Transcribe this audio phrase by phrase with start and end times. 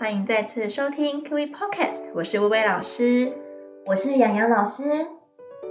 [0.00, 3.32] 欢迎再次收听 Kiwi Podcast，我是薇薇老师，
[3.86, 4.82] 我是洋洋老师。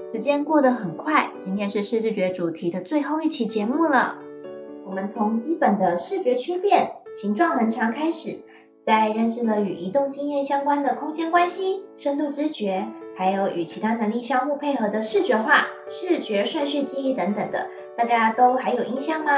[0.10, 4.20] 时间过得很快，今天是视知觉主题的最后一期节目了。
[4.86, 8.40] 我们从基本的视觉区变、形状横长开始，
[8.86, 12.88] 在认识了与移动经验相关的空间关系、深度知觉，
[13.18, 19.34] 还有与其他能力相互配合的视觉化、视觉顺序记忆等等的，大家都还有印象吗？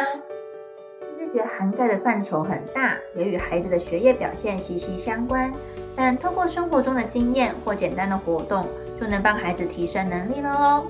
[1.20, 5.54] 视觉涵盖的范畴很大，也与孩子的学业表现息息相关。
[5.94, 8.66] 但透过生活中的经验或简单的活动，
[8.98, 10.86] 就能帮孩子提升能力了哦。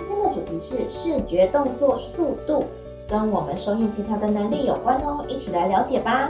[0.00, 2.66] 今天的主题是视觉动作速度。
[3.08, 6.28] 跟我们手眼协调的能力有关哦，一起来了解吧。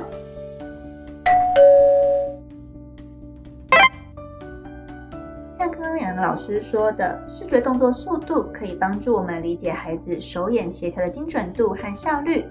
[5.53, 12.45] 像刚刚杨老师说的，视觉动作速度可以帮助我们理解孩子手眼协调的精准度和效率。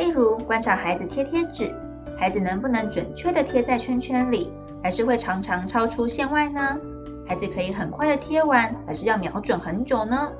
[0.00, 1.70] 例如，观察孩子贴贴纸，
[2.16, 4.50] 孩子能不能准确地贴在圈圈里，
[4.82, 6.80] 还是会常常超出线外呢？
[7.28, 10.32] 孩子可以很快地贴完，还是要瞄准很久呢？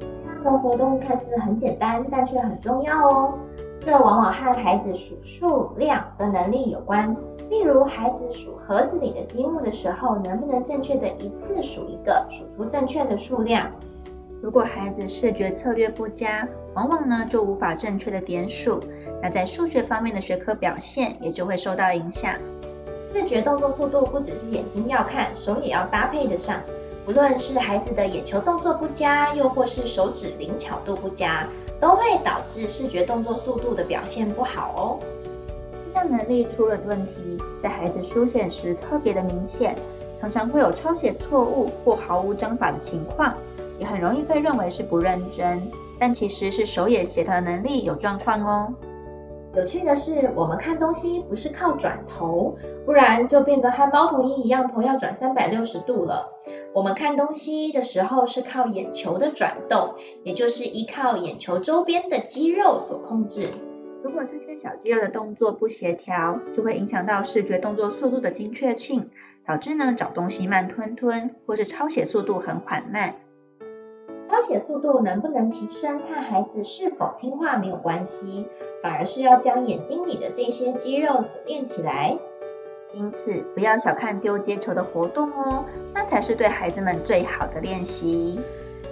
[0.00, 3.34] 这样的活动看似很简单，但却很重要哦。
[3.78, 7.14] 这往往和孩子数数量的能力有关。
[7.48, 13.70] 例如，孩子数盒子里的积木的时候，能不能正确的一次数一个，数出正确的数量？
[14.42, 18.82] 如果孩子视觉策略不佳，往往呢就无法正确的点数，
[19.22, 22.32] 那在数学方面的学科表现也就会受到影响。
[23.12, 26.62] 视觉动作速度不只是眼睛要看，手也要搭配得上。
[27.04, 31.46] 不论是孩子的眼球动作不佳，又或是手指灵巧度不佳，
[31.78, 34.98] 都会导致视觉动作速度的表现不好哦。
[35.86, 39.76] 这项能力出了问题，在孩子书写时特别的明显，
[40.18, 43.34] 常常会有抄写错误或毫无章法的情况，
[43.80, 48.74] 也很容易被认为是不认真，但其实是手眼协调能力有状况哦。
[49.56, 56.30] 有趣的是，我们看东西不是靠转头，不然就变得和猫头鹰一样，头要转三百六十度了。
[56.72, 63.50] 我们看东西的时候是靠眼球的转动，也就是依靠眼球周边的肌肉所控制。
[64.04, 69.10] 如果这些小肌肉的动作不协调，就会影响到视觉动作速度的精确性，
[69.44, 73.16] 导致呢找东西慢吞吞，或是抄写速度很缓慢。
[74.40, 78.46] 抄写速度能不能提升，和孩子是否听话没有关系，
[78.82, 82.16] 反而是要将眼睛里的这些肌肉所练起来。
[82.94, 88.40] 因此，不要小看丢接球的活动哦，那才是对孩子们最好的练习。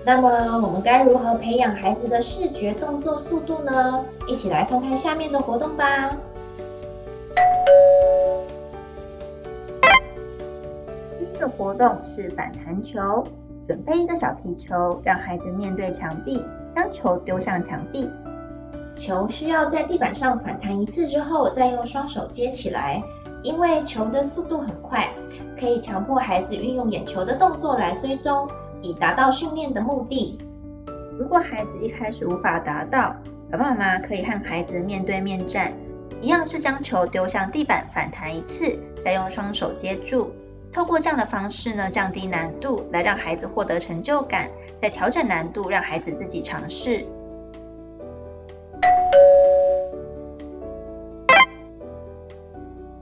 [0.05, 4.05] 那么，我们该如何培养孩子的视觉动作速度呢？
[4.27, 6.15] 一起来看看下面的活动吧。
[11.19, 13.25] 第一个活动是反弹球，
[13.69, 16.43] 准备一个小皮球，让孩子面对墙壁，
[16.75, 18.11] 将球丢向墙壁。
[18.97, 23.03] 球需要在地板上反弹一次之后，再用双手接起来。
[23.43, 25.11] 因为球的速度很快，
[25.61, 28.49] 可以强迫孩子运用眼球的动作来追踪，
[28.81, 30.39] 以达到训练的目的。
[31.19, 33.15] 如果孩子一开始无法达到，
[33.51, 35.75] 爸爸妈妈可以和孩子面对面站，
[36.23, 40.33] 一样是将球丢向地板反弹一次，再用双手接住。
[40.73, 47.07] 透过这样的方式呢，降低难度，来让孩子获得成就感，再调整难度，让孩子自己尝试。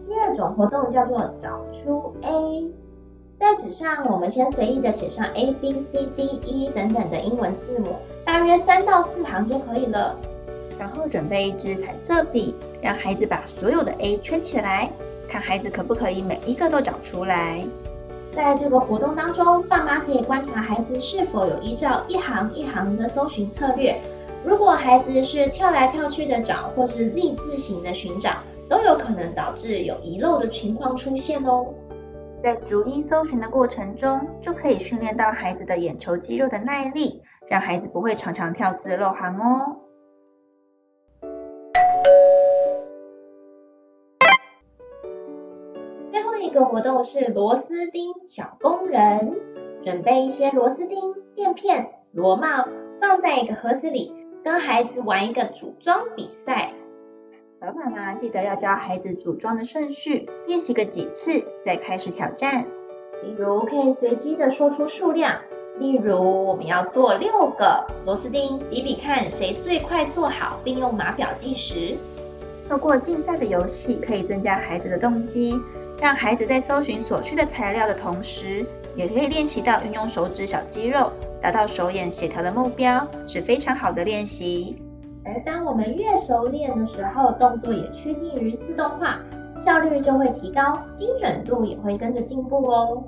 [0.06, 2.71] 第二种活动叫做找出 A，
[3.38, 10.16] 在纸上我们先随意的写上 A B C D E 等等的英文字母，大约三到四行就可以了。
[10.78, 14.91] 然后准备一支彩色笔，让孩子把所有的 A 圈起来，
[15.28, 17.64] 看孩子可不可以每一个都找出来。
[18.34, 24.00] 在这个活动当中，爸妈可以观察孩子是否有依照一行一行的搜寻策略。
[24.44, 28.34] 如果孩子是跳来跳去的找，或是 Z 字形的寻找。
[28.69, 31.66] 都有可能导致有遗漏的情况出现哦。
[32.43, 39.76] 在逐一搜寻的过程中，就可以训练到孩子的眼球肌肉的耐力，让孩子不会常常跳字漏行哦。
[46.46, 49.34] 最后一个活动是螺丝钉小工人，
[49.84, 51.00] 准备一些螺丝钉、
[51.34, 52.69] 垫片、螺帽，
[53.00, 54.14] 放在一个盒子里，
[54.44, 56.72] 跟孩子玩一个组装比赛。
[57.60, 62.66] 爸爸妈妈记得要教孩子组装的顺序，练习个几次再开始挑战。
[63.22, 65.40] 比如可以随机的说出数量，
[65.81, 71.96] 例如我们要做六个螺丝钉，比比看谁最快做好，并用码表计时。
[72.69, 75.54] 透过竞赛的游戏，可以增加孩子的动机，
[75.98, 81.10] 让孩子在搜寻所需的材料的同时，也可以练习到运用手指小肌肉，
[81.40, 84.82] 达到手眼协调的目标，是非常好的练习。
[85.25, 89.20] 而当我们越熟练的时候，动作也趋近于自动化，
[89.64, 93.02] 效率就会提高，精准度也会跟着进步哦。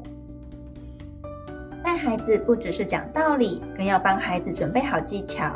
[1.85, 5.55] 带孩子不只是讲道理，更要帮孩子准备好技巧。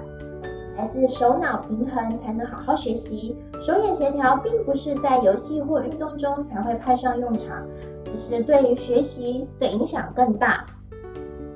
[0.82, 7.64] 孩子手脑平衡才能好好学习，手眼协调并不是在游戏或运动中才会派上用场，
[8.04, 10.66] 其实对于学习的影响更大。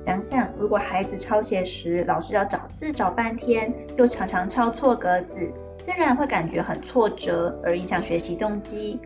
[0.01, 5.51] 想想，如果孩子抄写时，老师要找字找半天，又常常抄错格子，
[5.81, 8.97] 自然会感觉很挫折，而影响学习动机。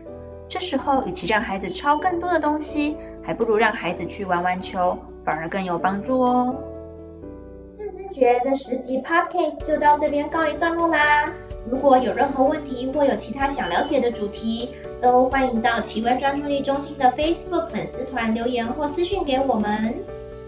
[0.46, 6.54] 这时候，与其让孩子抄更多的东西，还不如让孩子去玩玩球，反而更有帮助哦。
[8.12, 11.32] 觉的十集 Podcast 就到这边告一段落啦。
[11.70, 19.94] 如果有任何问题或有其他想了解的主题，都欢迎到奇威专注力中心的 Facebook 粉丝团留言或私讯给我们。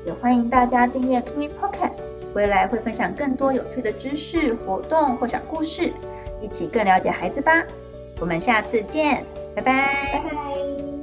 [0.04, 2.02] 也欢迎大家订阅 Kiwi Podcast，
[2.34, 5.92] 未来会分享更多有趣的知识、活动或小故事，
[6.42, 7.64] 一起更了解孩子吧。
[8.20, 9.24] 我们下次见，
[9.54, 10.20] 拜拜。
[10.24, 10.93] 拜拜。